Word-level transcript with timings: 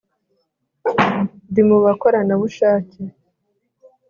ndi 1.49 1.61
mu 1.67 1.77
bokorana 1.83 2.33
bushake 2.41 3.01